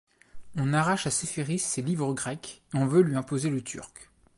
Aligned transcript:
On 0.55 0.73
arrache 0.73 1.05
à 1.05 1.11
Séféris 1.11 1.59
ses 1.59 1.83
livres 1.83 2.11
grecs 2.15 2.63
et 2.73 2.77
on 2.77 2.87
veut 2.87 3.03
lui 3.03 3.15
imposer 3.15 3.51
le 3.51 3.61
turc. 3.61 4.09